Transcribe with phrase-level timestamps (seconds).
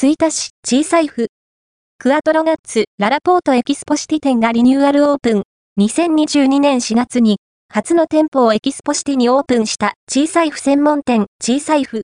[0.00, 1.26] 吹田市小さいふ。
[1.98, 5.42] クアトロガッツららぽーとエキスポシティ店がリニューアルオープン。
[5.80, 12.02] 2022年4月に初の店舗をエキスポシティにオープンした小さいふ専門店小さいふ。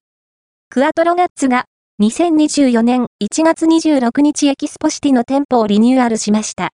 [0.70, 1.66] クアトロガッツが
[2.02, 6.70] 2024年1月26日エキスポシティの店舗をリニューアルしました。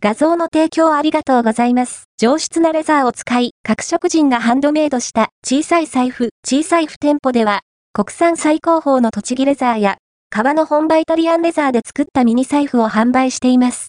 [0.00, 2.04] 画像の提供ありがとうございます。
[2.16, 7.60] 上質なレザーを使い、革職人がハンドメイドした小さい財布、小さいふ店舗では、
[7.92, 9.98] 国産最高峰の栃木レザーや、
[10.30, 13.88] 革の本場イタリアンレザーで作ったミニ財布を販売しています。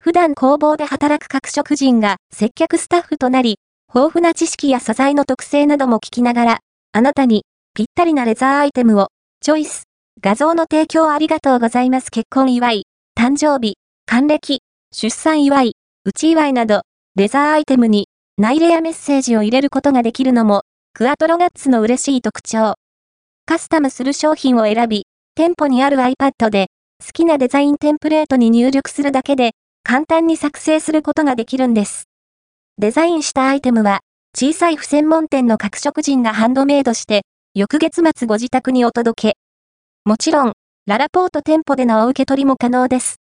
[0.00, 3.58] 普段工房で働く各職人が接客スタッフとなり、
[3.94, 6.58] 豊富な知識や素材の特性なども聞きながら、
[6.92, 9.08] あなたにぴったりなレザーアイテムを
[9.40, 9.84] チョイス。
[10.20, 12.10] 画像の提供ありがとうございます。
[12.10, 14.62] 結婚祝い、誕生日、還暦、
[14.92, 15.72] 出産祝い、
[16.04, 16.80] 内祝いなど、
[17.14, 20.62] レザーアイテムに内レアメッセージを入れることができるのも、
[20.92, 22.74] クアトロガッツの嬉しい特徴。
[23.46, 25.04] カスタムする商品を選び、
[25.38, 26.66] 店舗にある iPad で、
[27.00, 29.52] 好きなデザインテンプレートに入力するだけで、
[29.84, 32.08] 簡単に作成することができるんです。
[32.76, 34.00] デザインしたアイテムは、
[34.36, 37.22] 小さい不専門店の各職人がハンドメイドして、
[37.54, 39.36] 翌月末ご自宅にお届け。
[40.04, 40.54] もちろん、
[40.86, 43.20] ララポート店舗でのお受け取りも可能です。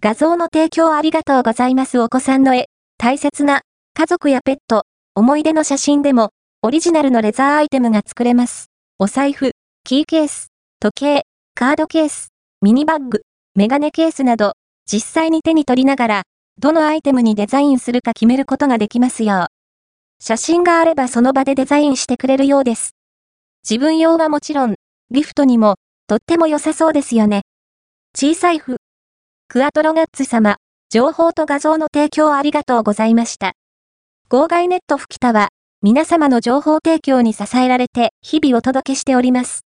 [0.00, 2.66] 画像の提供ありがとうございますお子さんの絵、
[2.98, 3.60] 大切な、
[3.94, 4.82] 家族やペット、
[5.14, 6.30] 思い出の写真でも、
[6.62, 8.66] オリジナルのレザーアイテムが作れます。
[8.98, 9.52] お財布、
[9.84, 10.48] キーケース、
[10.80, 11.22] 時計、
[11.58, 13.22] カードケース、ミニバッグ、
[13.54, 14.52] メガネケースなど、
[14.84, 16.22] 実際に手に取りながら、
[16.60, 19.46] どのアイテムにデザインするか決めることができますよ。
[20.20, 22.90] 写真があればその場でデザインしてくれるようです。
[23.66, 24.74] 自分用はもちろん、
[25.10, 25.76] ギフトにも、
[26.06, 27.40] とっても良さそうですよね。
[28.14, 28.76] 小さいふ。
[29.48, 30.56] クアトロガッツ様、
[30.90, 33.54] 情報と画像の提供ありがとうございました。
[34.28, 35.48] 号外ネット吹田は、
[35.80, 39.65] 皆様の情報提供に支えられて日々お届けしております。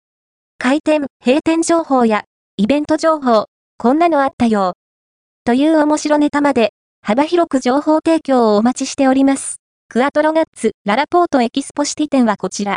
[0.65, 2.23] 開店、閉店情報や
[2.57, 3.47] イベント情報、
[3.79, 4.75] こんなのあったよ。
[5.45, 9.57] という面白ネタまで幅広く情報提供をお待ちしております。
[9.89, 12.71] クアトロガッツララポートエキスポシティ店はこちら。